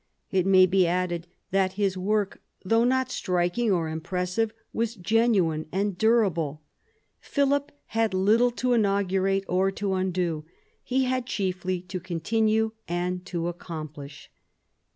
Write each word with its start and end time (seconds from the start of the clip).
It 0.31 0.47
may 0.47 0.65
be 0.65 0.87
added 0.87 1.27
that 1.51 1.73
his 1.73 1.95
work, 1.95 2.41
though 2.65 2.83
not 2.83 3.11
striking 3.11 3.71
or 3.71 3.87
impressive, 3.87 4.51
was 4.73 4.95
genuine 4.95 5.67
and 5.71 5.95
durable. 5.95 6.63
Philip 7.19 7.71
had 7.85 8.11
little 8.11 8.49
to 8.49 8.73
inaugurate 8.73 9.45
or 9.47 9.69
to 9.73 9.93
undo: 9.93 10.43
he 10.83 11.03
had 11.03 11.27
chiefly 11.27 11.81
to 11.81 11.99
continue 11.99 12.71
and 12.87 13.23
to 13.27 13.47
accomplish. 13.47 14.31